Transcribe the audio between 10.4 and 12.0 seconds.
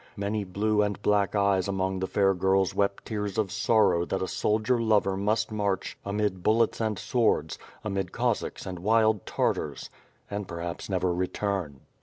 perhaps never return.